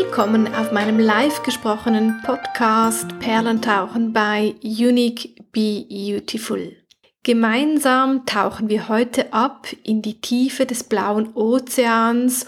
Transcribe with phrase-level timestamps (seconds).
[0.00, 6.76] Willkommen auf meinem live gesprochenen Podcast Perlentauchen bei Unique Be Beautiful.
[7.24, 12.46] Gemeinsam tauchen wir heute ab in die Tiefe des blauen Ozeans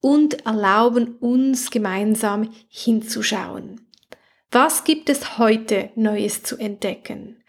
[0.00, 3.80] und erlauben uns gemeinsam hinzuschauen.
[4.52, 7.42] Was gibt es heute Neues zu entdecken?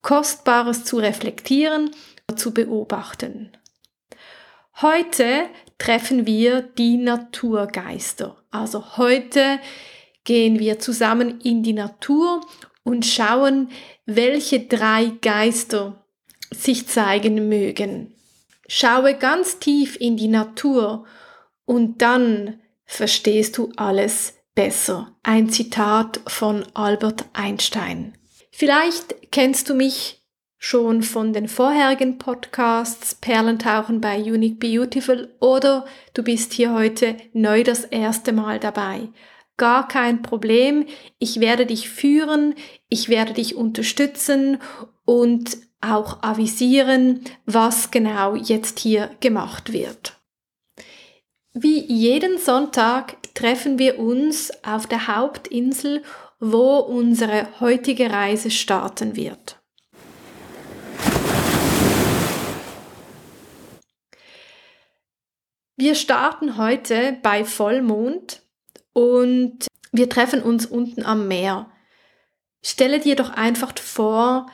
[0.00, 1.90] Kostbares zu reflektieren,
[2.36, 3.52] zu beobachten.
[4.80, 8.36] Heute treffen wir die Naturgeister.
[8.50, 9.60] Also heute
[10.24, 12.42] gehen wir zusammen in die Natur
[12.82, 13.70] und schauen,
[14.04, 16.04] welche drei Geister
[16.50, 18.14] sich zeigen mögen.
[18.66, 21.06] Schaue ganz tief in die Natur
[21.64, 25.16] und dann verstehst du alles besser.
[25.22, 28.14] Ein Zitat von Albert Einstein.
[28.50, 30.17] Vielleicht kennst du mich
[30.58, 37.62] schon von den vorherigen Podcasts Perlentauchen bei Unique Beautiful oder du bist hier heute neu
[37.62, 39.08] das erste Mal dabei.
[39.56, 40.86] Gar kein Problem,
[41.18, 42.54] ich werde dich führen,
[42.88, 44.58] ich werde dich unterstützen
[45.04, 50.18] und auch avisieren, was genau jetzt hier gemacht wird.
[51.54, 56.02] Wie jeden Sonntag treffen wir uns auf der Hauptinsel,
[56.40, 59.57] wo unsere heutige Reise starten wird.
[65.80, 68.42] Wir starten heute bei Vollmond
[68.94, 71.70] und wir treffen uns unten am Meer.
[72.60, 74.50] Stelle dir doch einfach vor,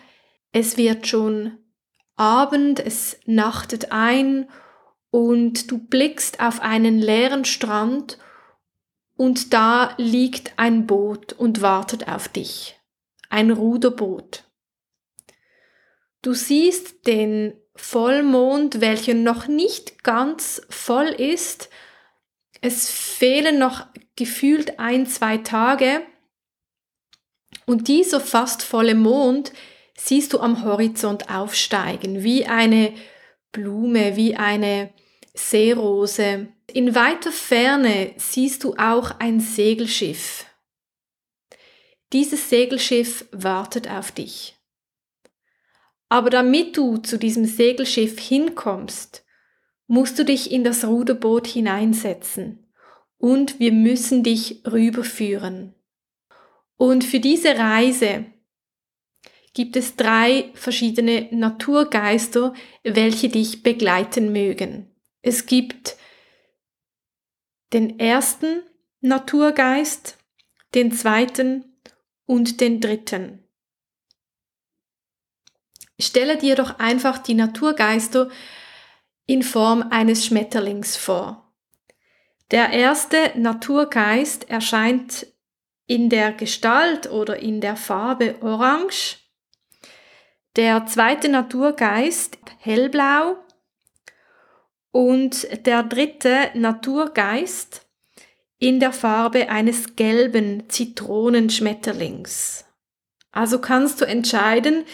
[0.53, 1.57] es wird schon
[2.15, 4.51] Abend, es nachtet ein
[5.11, 8.19] und du blickst auf einen leeren Strand
[9.17, 12.79] und da liegt ein Boot und wartet auf dich.
[13.31, 14.45] Ein Ruderboot.
[16.21, 21.69] Du siehst den Vollmond, welcher noch nicht ganz voll ist.
[22.61, 23.87] Es fehlen noch
[24.17, 26.03] gefühlt ein, zwei Tage.
[27.67, 29.53] Und dieser fast volle Mond
[29.97, 32.93] siehst du am Horizont aufsteigen, wie eine
[33.53, 34.93] Blume, wie eine
[35.35, 36.49] Seerose.
[36.73, 40.47] In weiter Ferne siehst du auch ein Segelschiff.
[42.13, 44.54] Dieses Segelschiff wartet auf dich.
[46.09, 49.25] Aber damit du zu diesem Segelschiff hinkommst,
[49.87, 52.67] musst du dich in das Ruderboot hineinsetzen
[53.19, 55.75] und wir müssen dich rüberführen.
[56.77, 58.27] Und für diese Reise
[59.55, 64.91] gibt es drei verschiedene Naturgeister, welche dich begleiten mögen.
[65.23, 65.97] Es gibt
[67.73, 68.63] den ersten
[69.01, 70.19] Naturgeist,
[70.75, 71.65] den zweiten
[72.27, 73.44] und den dritten.
[76.01, 78.29] Stelle dir doch einfach die Naturgeister
[79.27, 81.53] in Form eines Schmetterlings vor.
[82.51, 85.27] Der erste Naturgeist erscheint
[85.87, 89.19] in der Gestalt oder in der Farbe Orange.
[90.57, 93.37] Der zweite Naturgeist hellblau
[94.91, 97.85] und der dritte Naturgeist
[98.59, 102.65] in der Farbe eines gelben Zitronenschmetterlings.
[103.33, 104.85] Also kannst du entscheiden,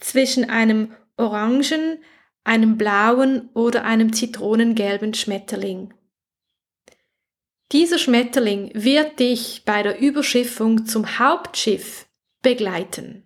[0.00, 2.02] zwischen einem orangen,
[2.44, 5.94] einem blauen oder einem zitronengelben Schmetterling.
[7.72, 12.08] Dieser Schmetterling wird dich bei der Überschiffung zum Hauptschiff
[12.42, 13.24] begleiten.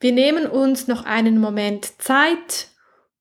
[0.00, 2.68] Wir nehmen uns noch einen Moment Zeit,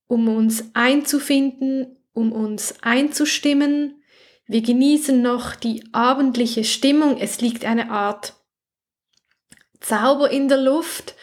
[0.07, 4.03] um uns einzufinden, um uns einzustimmen.
[4.45, 7.17] Wir genießen noch die abendliche Stimmung.
[7.17, 8.35] Es liegt eine Art
[9.79, 11.15] Zauber in der Luft.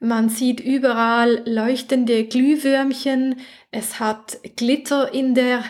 [0.00, 3.40] Man sieht überall leuchtende Glühwürmchen.
[3.70, 5.64] Es hat Glitter in der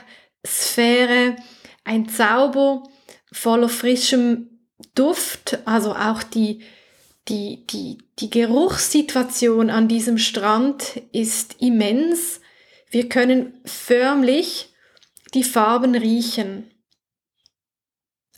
[0.47, 1.36] Sphäre.
[1.84, 2.82] Ein Zauber
[3.30, 4.58] voller frischem
[4.94, 5.58] Duft.
[5.66, 6.62] Also auch die,
[7.28, 12.40] die, die, die Geruchssituation an diesem Strand ist immens.
[12.90, 14.75] Wir können förmlich
[15.34, 16.70] die Farben riechen.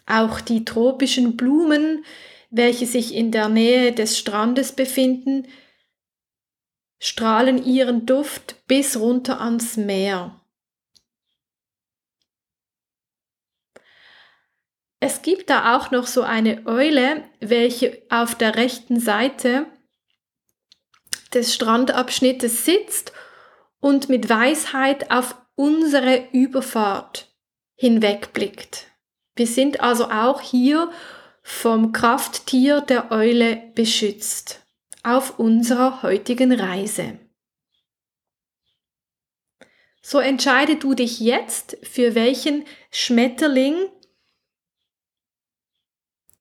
[0.06, 2.05] Auch die tropischen Blumen,
[2.50, 5.46] welche sich in der Nähe des Strandes befinden,
[6.98, 10.40] strahlen ihren Duft bis runter ans Meer.
[14.98, 19.66] Es gibt da auch noch so eine Eule, welche auf der rechten Seite
[21.34, 23.12] des Strandabschnittes sitzt
[23.78, 27.28] und mit Weisheit auf unsere Überfahrt
[27.75, 28.87] hinwegblickt.
[29.37, 30.90] Wir sind also auch hier
[31.48, 34.66] vom Krafttier der Eule beschützt
[35.04, 37.20] auf unserer heutigen Reise.
[40.02, 43.76] So entscheide du dich jetzt, für welchen Schmetterling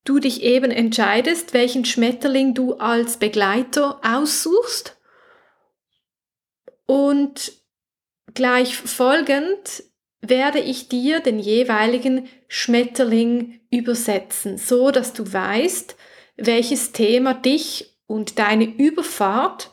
[0.06, 4.98] du dich eben entscheidest, welchen Schmetterling du als Begleiter aussuchst.
[6.88, 7.54] Und
[8.34, 9.84] gleich folgend
[10.30, 15.95] werde ich dir den jeweiligen Schmetterling übersetzen, so dass du weißt,
[16.38, 19.72] welches Thema dich und deine Überfahrt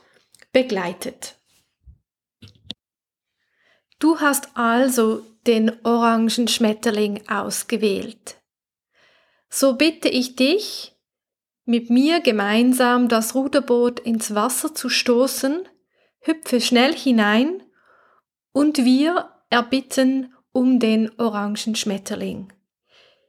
[0.53, 1.37] begleitet.
[3.99, 8.37] Du hast also den orangen Schmetterling ausgewählt.
[9.49, 10.93] So bitte ich dich,
[11.65, 15.69] mit mir gemeinsam das Ruderboot ins Wasser zu stoßen,
[16.21, 17.63] hüpfe schnell hinein
[18.53, 22.53] und wir erbitten um den orangen Schmetterling.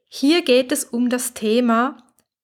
[0.07, 1.97] Hier geht es um das Thema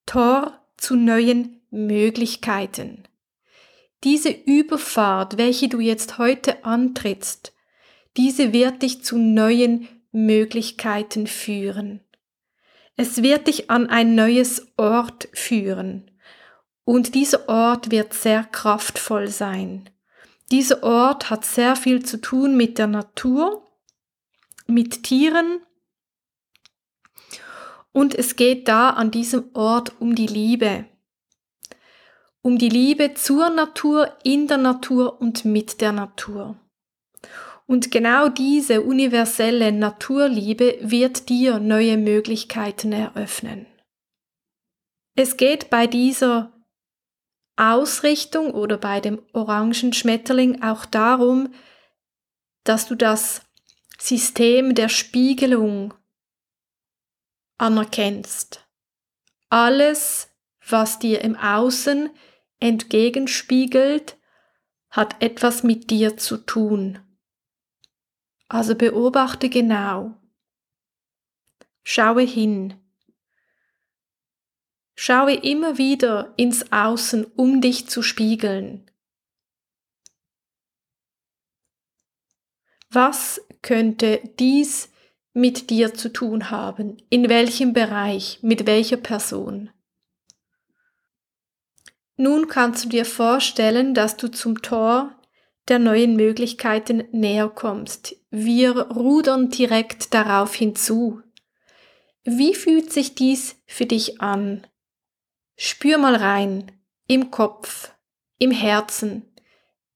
[0.05, 3.03] Tor zu neuen Möglichkeiten.
[4.03, 7.53] Diese Überfahrt, welche du jetzt heute antrittst,
[8.17, 12.01] diese wird dich zu neuen Möglichkeiten führen.
[12.95, 16.09] Es wird dich an ein neues Ort führen.
[16.83, 19.89] Und dieser Ort wird sehr kraftvoll sein.
[20.51, 23.63] Dieser Ort hat sehr viel zu tun mit der Natur,
[24.69, 25.61] mit Tieren.
[27.91, 30.85] Und es geht da an diesem Ort um die Liebe.
[32.41, 36.55] Um die Liebe zur Natur, in der Natur und mit der Natur.
[37.65, 43.67] Und genau diese universelle Naturliebe wird dir neue Möglichkeiten eröffnen.
[45.15, 46.53] Es geht bei dieser
[47.57, 51.53] Ausrichtung oder bei dem orangen Schmetterling auch darum,
[52.63, 53.41] dass du das
[54.01, 55.93] System der Spiegelung
[57.57, 58.65] anerkennst.
[59.49, 60.29] Alles,
[60.67, 62.09] was dir im Außen
[62.59, 64.17] entgegenspiegelt,
[64.89, 66.99] hat etwas mit dir zu tun.
[68.47, 70.15] Also beobachte genau.
[71.83, 72.75] Schaue hin.
[74.95, 78.89] Schaue immer wieder ins Außen, um dich zu spiegeln.
[82.91, 84.89] Was könnte dies
[85.33, 86.97] mit dir zu tun haben?
[87.09, 88.39] In welchem Bereich?
[88.41, 89.69] Mit welcher Person?
[92.17, 95.15] Nun kannst du dir vorstellen, dass du zum Tor
[95.69, 98.15] der neuen Möglichkeiten näher kommst.
[98.31, 101.21] Wir rudern direkt darauf hinzu.
[102.23, 104.67] Wie fühlt sich dies für dich an?
[105.55, 106.71] Spür mal rein,
[107.07, 107.93] im Kopf,
[108.37, 109.23] im Herzen,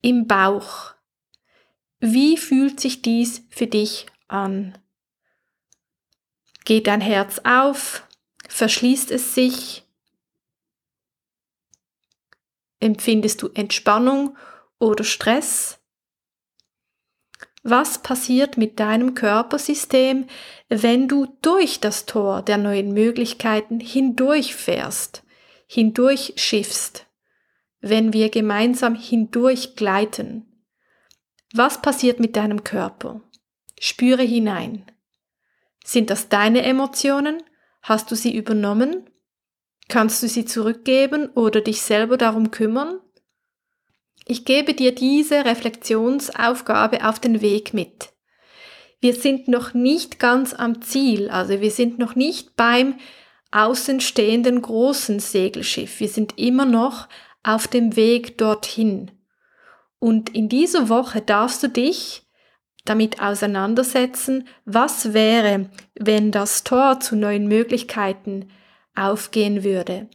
[0.02, 0.94] im Bauch.
[2.06, 4.78] Wie fühlt sich dies für dich an?
[6.66, 8.06] Geht dein Herz auf?
[8.50, 9.86] Verschließt es sich?
[12.82, 14.38] Empfindest du Entspannung
[14.80, 15.80] oder Stress?
[17.62, 20.28] Was passiert mit deinem Körpersystem,
[20.68, 25.24] wenn du durch das Tor der neuen Möglichkeiten hindurchfährst?
[25.68, 27.08] hindurch schiffst,
[27.80, 30.53] wenn wir gemeinsam hindurch gleiten.
[31.56, 33.22] Was passiert mit deinem Körper?
[33.80, 34.86] Spüre hinein.
[35.86, 37.44] Sind das deine Emotionen?
[37.84, 39.08] Hast du sie übernommen?
[39.88, 43.00] Kannst du sie zurückgeben oder dich selber darum kümmern?
[44.26, 48.14] Ich gebe dir diese Reflexionsaufgabe auf den Weg mit.
[49.00, 52.96] Wir sind noch nicht ganz am Ziel, also wir sind noch nicht beim
[53.52, 56.00] außenstehenden großen Segelschiff.
[56.00, 57.10] Wir sind immer noch
[57.44, 59.12] auf dem Weg dorthin.
[60.04, 62.24] Und in dieser Woche darfst du dich
[62.84, 68.52] damit auseinandersetzen, was wäre, wenn das Tor zu neuen Möglichkeiten
[68.96, 70.10] aufgehen würde.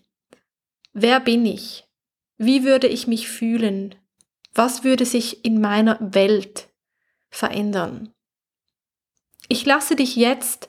[0.92, 1.88] Wer bin ich?
[2.36, 3.94] Wie würde ich mich fühlen?
[4.52, 6.68] Was würde sich in meiner Welt
[7.30, 8.12] verändern?
[9.48, 10.68] Ich lasse dich jetzt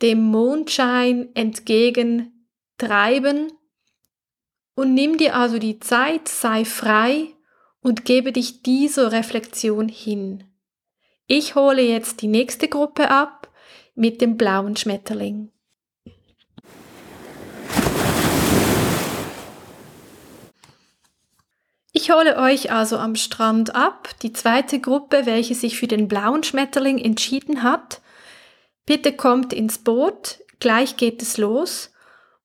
[0.00, 3.52] dem Mondschein entgegen treiben
[4.74, 7.34] und nimm dir also die Zeit, sei frei
[7.82, 10.44] und gebe dich dieser Reflexion hin.
[11.26, 13.50] Ich hole jetzt die nächste Gruppe ab
[13.94, 15.50] mit dem blauen Schmetterling.
[21.92, 26.42] Ich hole euch also am Strand ab, die zweite Gruppe, welche sich für den blauen
[26.42, 28.00] Schmetterling entschieden hat,
[28.84, 31.90] Bitte kommt ins Boot, gleich geht es los.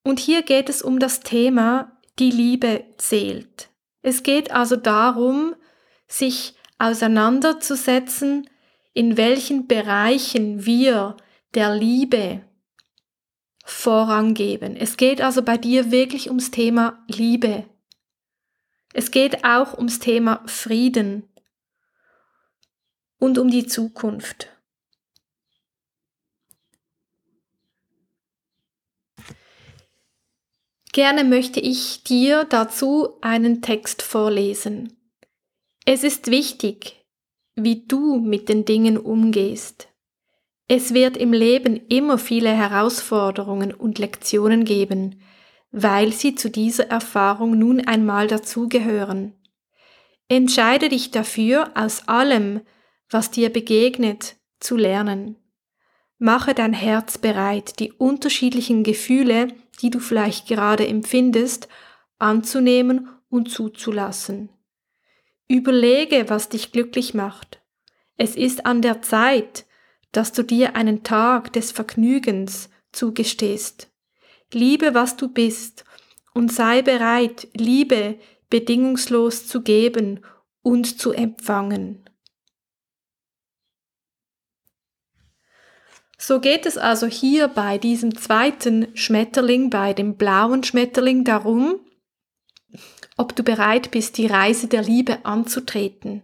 [0.04, 3.70] Und hier geht es um das Thema, die Liebe zählt.
[4.02, 5.56] Es geht also darum,
[6.08, 8.50] sich auseinanderzusetzen,
[8.94, 11.18] in welchen Bereichen wir
[11.54, 12.42] der Liebe
[13.64, 14.76] Vorrang geben.
[14.78, 17.66] Es geht also bei dir wirklich ums Thema Liebe.
[18.94, 21.28] Es geht auch ums Thema Frieden.
[23.20, 24.57] und um die Zukunft.
[30.98, 34.98] Gerne möchte ich dir dazu einen Text vorlesen.
[35.86, 37.06] Es ist wichtig,
[37.54, 39.90] wie du mit den Dingen umgehst.
[40.68, 45.22] Es wird im Leben immer viele Herausforderungen und Lektionen geben,
[45.70, 49.36] weil sie zu dieser Erfahrung nun einmal dazugehören.
[50.30, 52.62] Entscheide dich dafür, aus allem,
[53.08, 55.36] was dir begegnet, zu lernen.
[56.18, 59.50] Mache dein Herz bereit, die unterschiedlichen Gefühle,
[59.82, 61.68] die du vielleicht gerade empfindest,
[62.20, 64.50] anzunehmen und zuzulassen.
[65.48, 67.62] Überlege, was dich glücklich macht.
[68.18, 69.66] Es ist an der Zeit,
[70.12, 73.90] dass du dir einen Tag des Vergnügens zugestehst.
[74.52, 75.86] Liebe, was du bist,
[76.34, 78.20] und sei bereit, Liebe
[78.50, 80.22] bedingungslos zu geben
[80.62, 82.10] und zu empfangen.
[86.18, 91.80] So geht es also hier bei diesem zweiten Schmetterling, bei dem blauen Schmetterling darum,
[93.18, 96.24] ob du bereit bist, die Reise der Liebe anzutreten,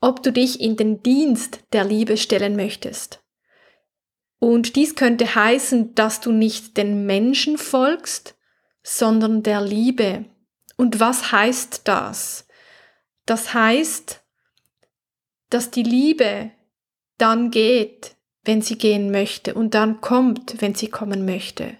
[0.00, 3.22] ob du dich in den Dienst der Liebe stellen möchtest.
[4.38, 8.34] Und dies könnte heißen, dass du nicht den Menschen folgst,
[8.82, 10.24] sondern der Liebe.
[10.76, 12.46] Und was heißt das?
[13.24, 14.22] Das heißt,
[15.50, 16.50] dass die Liebe
[17.18, 18.15] dann geht,
[18.46, 21.76] wenn sie gehen möchte und dann kommt, wenn sie kommen möchte,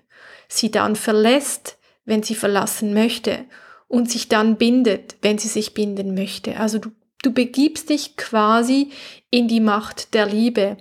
[0.49, 3.45] sie dann verlässt, wenn sie verlassen möchte
[3.89, 6.59] und sich dann bindet, wenn sie sich binden möchte.
[6.59, 6.91] Also du,
[7.23, 8.91] du begibst dich quasi
[9.31, 10.77] in die Macht der Liebe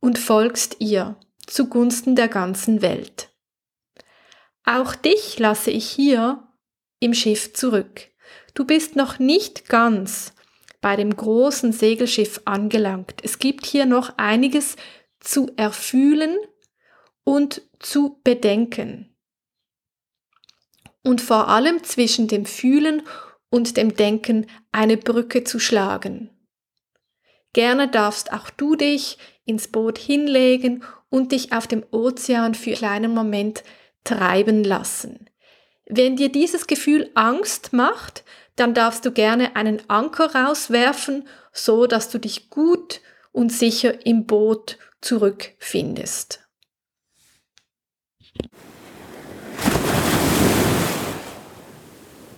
[0.00, 3.30] und folgst ihr zugunsten der ganzen Welt.
[4.64, 6.46] Auch dich lasse ich hier
[7.00, 8.08] im Schiff zurück.
[8.54, 10.34] Du bist noch nicht ganz
[10.80, 13.14] bei dem großen Segelschiff angelangt.
[13.22, 14.76] Es gibt hier noch einiges
[15.22, 16.36] zu erfühlen
[17.24, 19.14] und zu bedenken.
[21.04, 23.02] Und vor allem zwischen dem Fühlen
[23.50, 26.30] und dem Denken eine Brücke zu schlagen.
[27.52, 32.78] Gerne darfst auch du dich ins Boot hinlegen und dich auf dem Ozean für einen
[32.78, 33.62] kleinen Moment
[34.04, 35.28] treiben lassen.
[35.86, 38.24] Wenn dir dieses Gefühl Angst macht,
[38.56, 43.00] dann darfst du gerne einen Anker rauswerfen, so dass du dich gut
[43.32, 46.40] und sicher im Boot zurückfindest.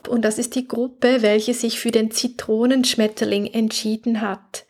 [0.08, 4.64] Und das ist die Gruppe, welche sich für den Zitronenschmetterling entschieden hat.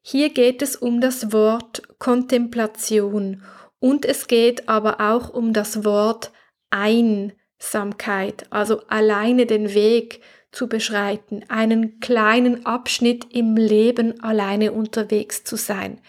[0.00, 3.42] Hier geht es um das Wort Kontemplation
[3.78, 6.32] und es geht aber auch um das Wort
[6.70, 10.20] Einsamkeit, also alleine den Weg
[10.50, 16.00] zu beschreiten, einen kleinen Abschnitt im Leben alleine unterwegs zu sein.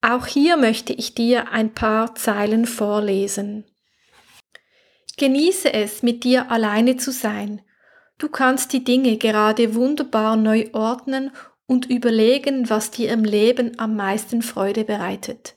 [0.00, 3.64] Auch hier möchte ich dir ein paar Zeilen vorlesen.
[5.16, 7.62] Genieße es, mit dir alleine zu sein.
[8.18, 11.32] Du kannst die Dinge gerade wunderbar neu ordnen
[11.66, 15.56] und überlegen, was dir im Leben am meisten Freude bereitet.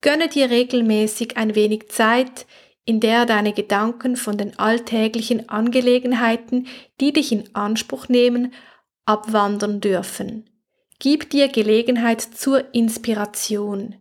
[0.00, 2.46] Gönne dir regelmäßig ein wenig Zeit,
[2.84, 6.66] in der deine Gedanken von den alltäglichen Angelegenheiten,
[7.00, 8.52] die dich in Anspruch nehmen,
[9.04, 10.51] abwandern dürfen.
[11.02, 13.96] Gib dir Gelegenheit zur Inspiration.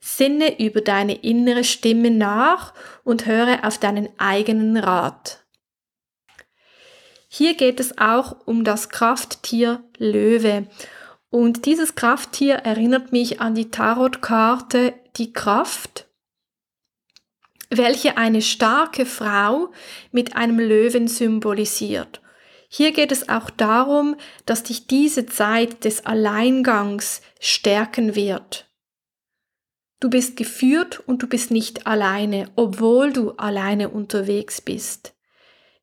[0.00, 5.44] Sinne über deine innere Stimme nach und höre auf deinen eigenen Rat.
[7.28, 10.66] Hier geht es auch um das Krafttier Löwe.
[11.30, 16.08] Und dieses Krafttier erinnert mich an die Tarotkarte Die Kraft,
[17.70, 19.70] welche eine starke Frau
[20.10, 22.20] mit einem Löwen symbolisiert.
[22.74, 28.66] Hier geht es auch darum, dass dich diese Zeit des Alleingangs stärken wird.
[30.00, 35.14] Du bist geführt und du bist nicht alleine, obwohl du alleine unterwegs bist.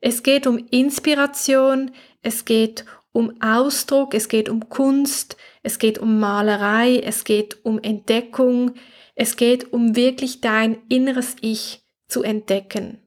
[0.02, 1.92] Es geht um Inspiration,
[2.24, 7.78] es geht um Ausdruck, es geht um Kunst, es geht um Malerei, es geht um
[7.78, 8.74] Entdeckung,
[9.14, 12.98] es geht um wirklich dein inneres Ich zu entdecken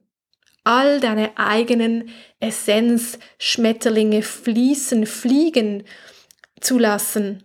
[0.63, 5.83] all deine eigenen Essenz, Schmetterlinge fließen, fliegen
[6.59, 7.43] zu lassen.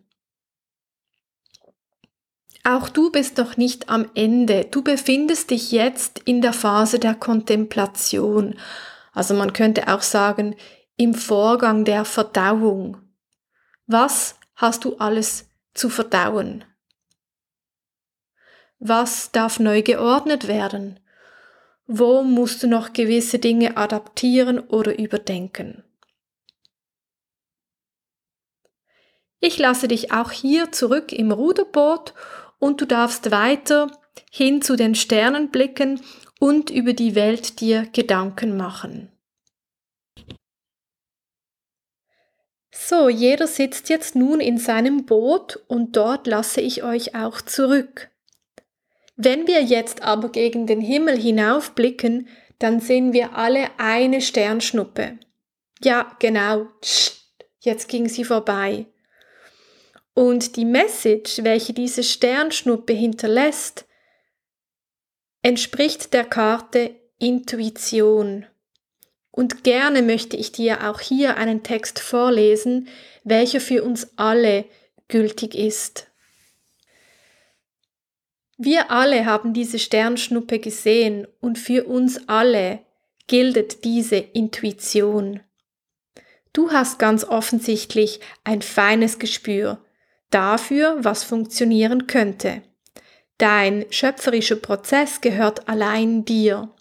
[2.65, 4.67] Auch du bist doch nicht am Ende.
[4.67, 8.59] Du befindest dich jetzt in der Phase der Kontemplation.
[9.13, 10.55] Also man könnte auch sagen,
[10.97, 12.99] im Vorgang der Verdauung.
[13.87, 16.65] Was hast du alles zu verdauen?
[18.81, 21.01] Was darf neu geordnet werden?
[21.91, 25.83] Wo musst du noch gewisse Dinge adaptieren oder überdenken?
[29.41, 32.13] Ich lasse dich auch hier zurück im Ruderboot
[32.59, 33.91] und du darfst weiter
[34.31, 36.03] hin zu den Sternen blicken
[36.39, 39.11] und über die Welt dir Gedanken machen.
[42.71, 48.11] So, jeder sitzt jetzt nun in seinem Boot und dort lasse ich euch auch zurück.
[49.21, 52.29] Wenn wir jetzt aber gegen den Himmel hinaufblicken,
[52.61, 55.19] dann sehen wir alle eine Sternschnuppe.
[55.83, 56.69] Ja, genau.
[57.59, 58.87] Jetzt ging sie vorbei.
[60.15, 63.87] Und die Message, welche diese Sternschnuppe hinterlässt,
[65.43, 68.47] entspricht der Karte Intuition.
[69.33, 72.87] Und gerne möchte ich dir auch hier einen Text vorlesen,
[73.25, 74.65] welcher für uns alle
[75.09, 76.08] gültig ist.
[78.61, 82.81] Wir alle haben diese Sternschnuppe gesehen und für uns alle
[83.29, 85.41] gilt diese Intuition.
[86.53, 89.79] Du hast ganz offensichtlich ein feines Gespür
[90.31, 92.63] dafür, was funktionieren könnte.
[93.39, 96.75] Dein schöpferischer Prozess gehört allein dir.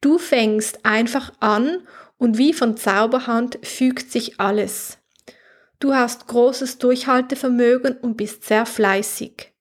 [0.00, 4.98] Du fängst einfach an und wie von Zauberhand fügt sich alles.
[5.80, 9.55] Du hast großes Durchhaltevermögen und bist sehr fleißig.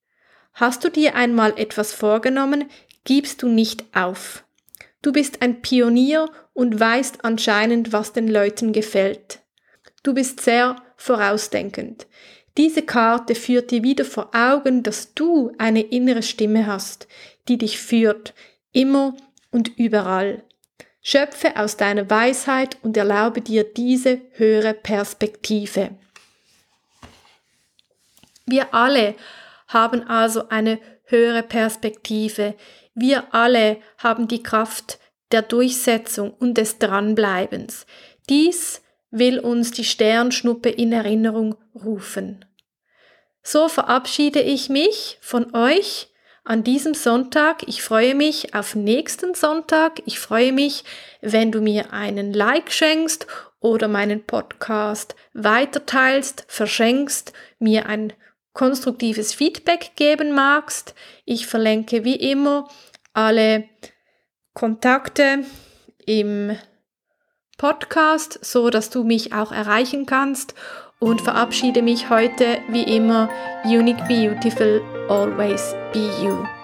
[0.56, 2.70] Hast du dir einmal etwas vorgenommen,
[3.04, 4.46] gibst du nicht auf.
[5.02, 9.42] Du bist ein Pionier und weißt anscheinend, was den Leuten gefällt.
[10.02, 12.08] Du bist sehr vorausdenkend.
[12.58, 17.10] Diese Karte führt dir wieder vor Augen, dass du eine innere Stimme hast,
[17.50, 18.34] die dich führt,
[18.72, 19.14] immer
[19.52, 20.42] und überall.
[21.02, 25.90] Schöpfe aus deiner Weisheit und erlaube dir diese höhere Perspektive.
[28.46, 29.16] Wir alle
[29.68, 32.56] haben also eine höhere Perspektive.
[32.94, 35.00] Wir alle haben die Kraft
[35.32, 37.86] der Durchsetzung und des Dranbleibens.
[38.30, 38.82] Dies
[39.12, 42.46] will uns die Sternschnuppe in Erinnerung rufen.
[43.44, 46.10] So verabschiede ich mich von euch
[46.44, 47.64] an diesem Sonntag.
[47.68, 50.02] Ich freue mich auf nächsten Sonntag.
[50.06, 50.84] Ich freue mich,
[51.22, 53.28] wenn du mir einen Like schenkst
[53.60, 58.14] oder meinen Podcast weiterteilst, verschenkst, mir ein
[58.56, 60.96] konstruktives Feedback geben magst.
[61.26, 62.68] Ich verlinke wie immer
[63.14, 63.66] alle
[64.54, 65.46] Kontakte
[66.08, 66.58] im
[67.58, 70.56] Podcast, so dass du mich auch erreichen kannst
[71.00, 73.30] und verabschiede mich heute wie immer
[73.66, 76.55] Unique Beautiful Always Be You.